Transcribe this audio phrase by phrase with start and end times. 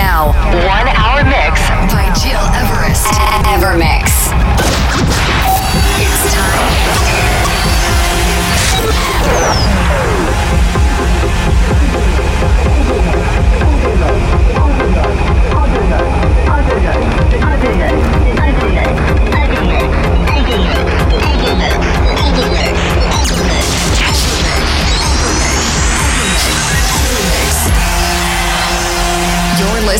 [0.00, 0.32] now.
[0.66, 0.89] One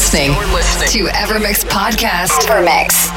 [0.01, 2.31] listening, to Evermix Podcast.
[2.49, 3.13] Evermix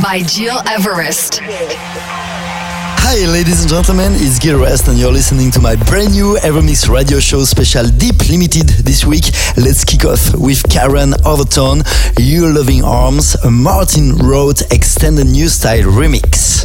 [0.00, 1.40] by Gil Everest.
[1.42, 6.88] Hi, ladies and gentlemen, it's Gil Rest, and you're listening to my brand new Evermix
[6.88, 9.24] radio show special Deep Limited this week.
[9.56, 11.82] Let's kick off with Karen Overton,
[12.16, 16.64] "You Loving Arms, Martin Roth Extended New Style Remix.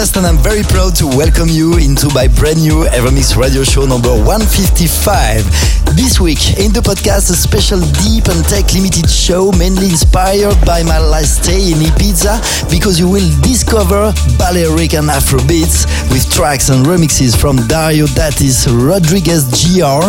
[0.00, 4.08] And I'm very proud to welcome you into my brand new Evermix radio show number
[4.08, 5.44] 155.
[5.92, 10.80] This week in the podcast, a special deep and tech limited show mainly inspired by
[10.88, 12.40] my last stay in Ibiza
[12.72, 14.08] because you will discover
[14.40, 20.08] Balearic and Afrobeats with tracks and remixes from Dario D'Attis, Rodriguez Jr.,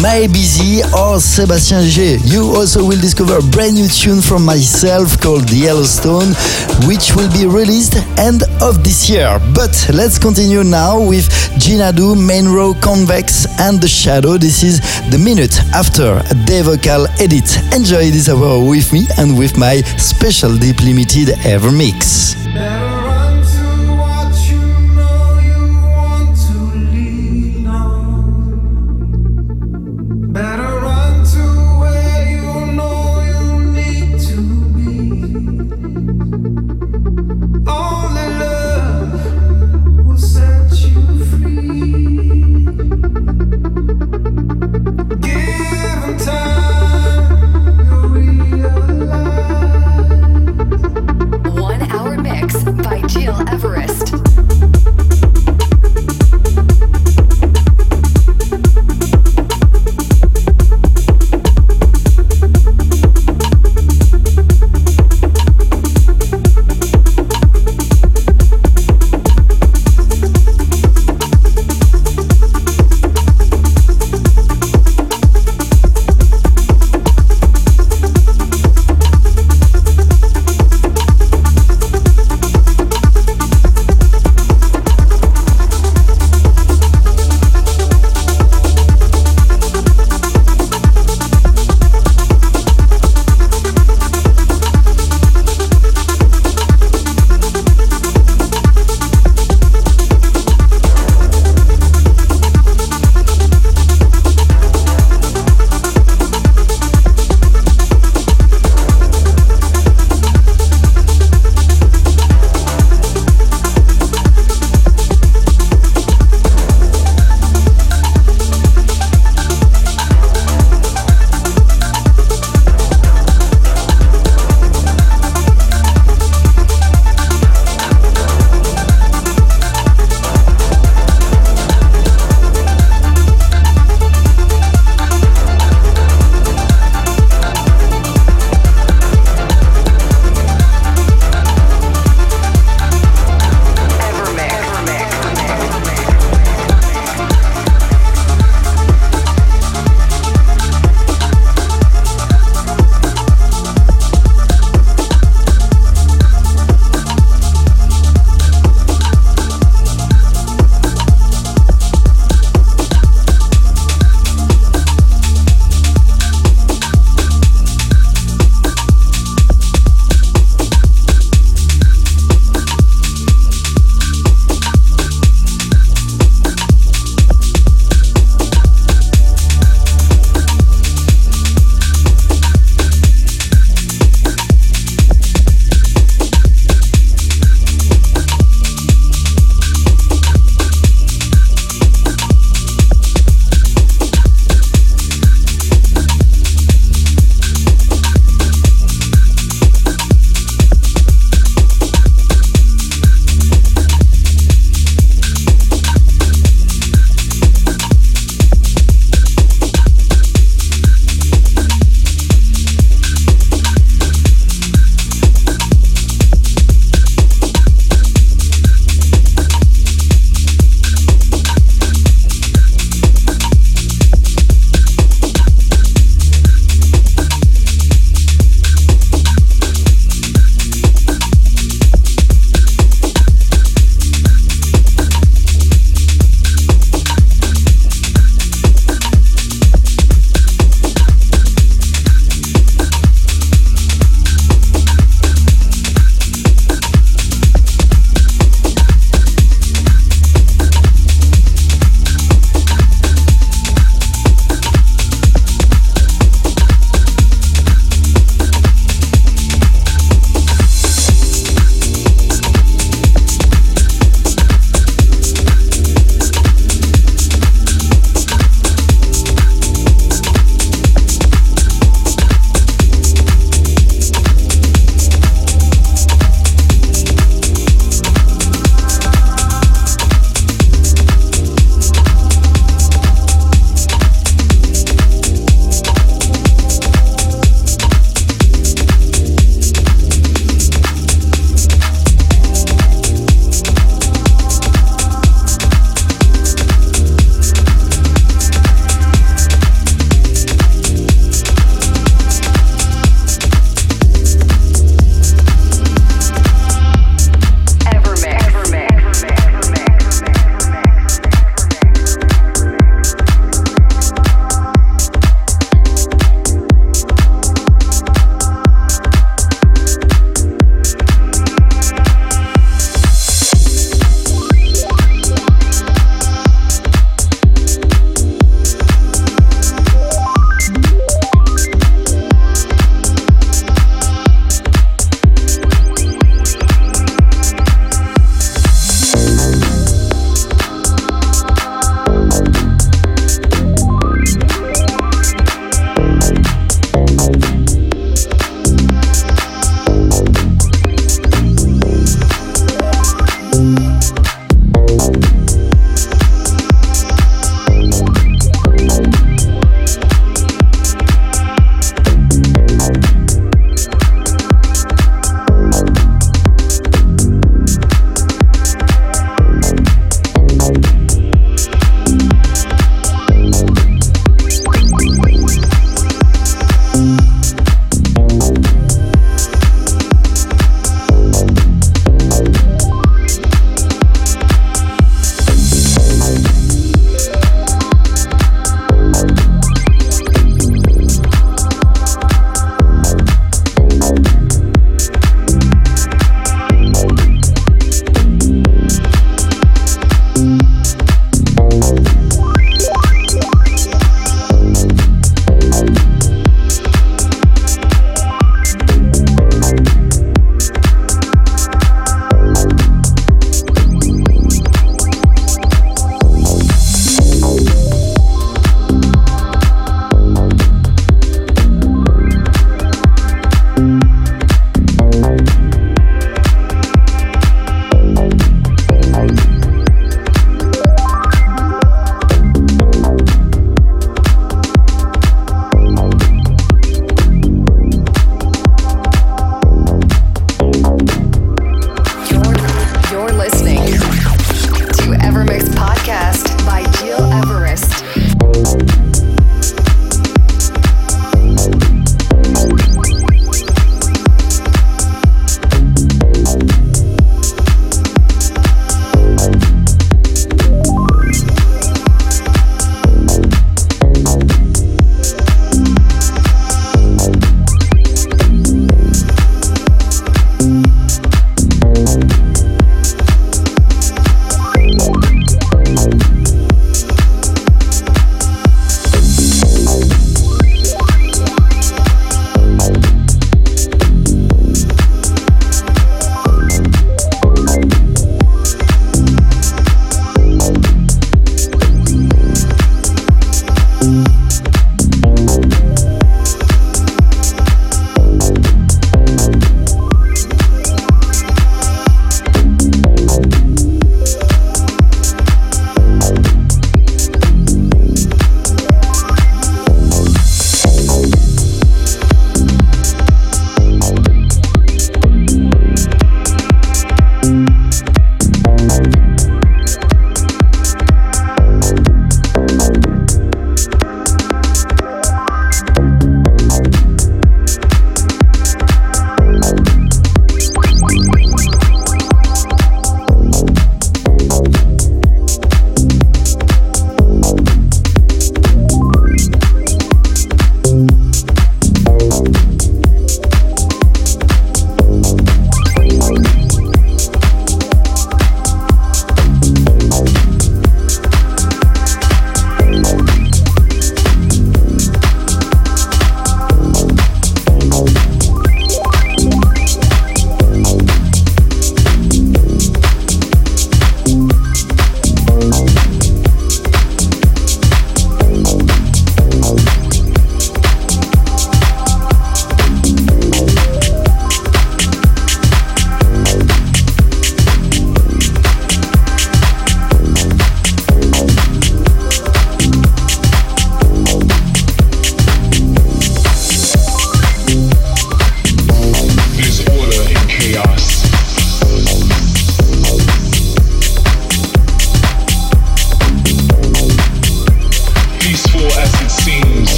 [0.00, 2.16] May Busy or Sebastian G.
[2.24, 6.32] You also will discover a brand new tune from myself called Yellowstone,
[6.88, 9.25] which will be released end of this year.
[9.54, 11.28] But let's continue now with
[11.58, 14.38] Jinadu, Mainrow, Convex, and The Shadow.
[14.38, 14.80] This is
[15.10, 17.48] the minute after day vocal edit.
[17.74, 22.36] Enjoy this hour with me and with my special deep limited ever mix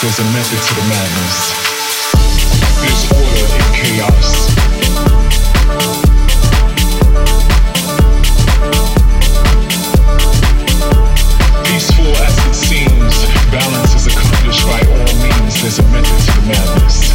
[0.00, 1.36] There's a method to the madness.
[2.80, 4.28] There's order in chaos.
[11.66, 13.14] Peaceful as it seems,
[13.52, 15.62] balance is accomplished by all means.
[15.62, 17.07] There's a method to the madness.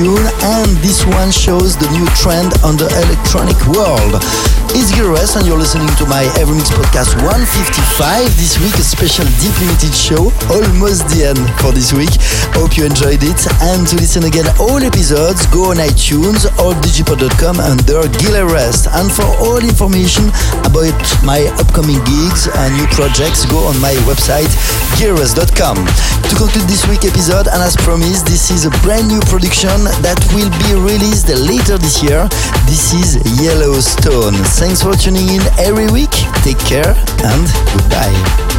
[0.00, 4.59] Tune and this one shows the new trend on the electronic world.
[4.70, 8.30] It's Gil Everest and you're listening to my Evermix podcast 155.
[8.38, 12.14] This week a special deep limited show, almost the end for this week.
[12.54, 13.40] Hope you enjoyed it
[13.74, 18.86] and to listen again all episodes go on iTunes or digipod.com under Gil Everest.
[18.94, 20.30] And for all information
[20.62, 20.94] about
[21.26, 24.54] my upcoming gigs and new projects go on my website
[24.94, 25.82] gileverest.com.
[25.82, 30.22] To conclude this week episode and as promised this is a brand new production that
[30.30, 32.30] will be released later this year.
[32.70, 34.38] This is Yellowstone.
[34.60, 36.10] Thanks for tuning in every week.
[36.44, 36.94] Take care
[37.24, 38.49] and goodbye.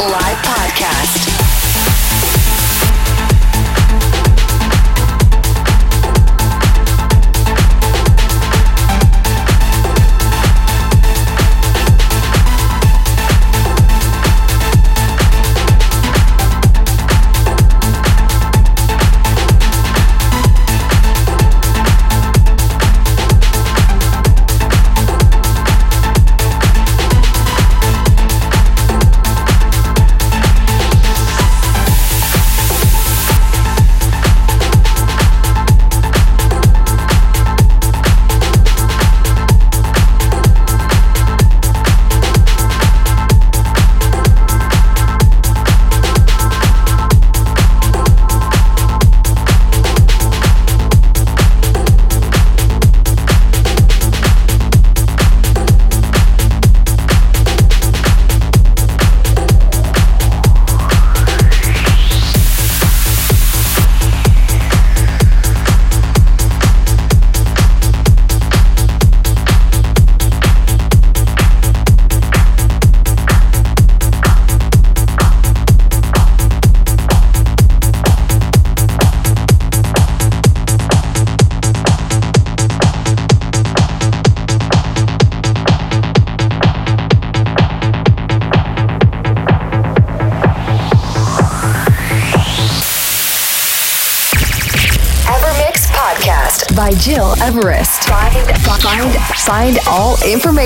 [0.00, 1.37] Everest.